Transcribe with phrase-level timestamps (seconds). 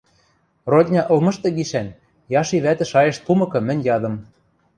[0.71, 1.87] Родня ылмышты гишӓн
[2.39, 4.15] Яши вӓтӹ шайышт пумыкы, мӹнь ядым: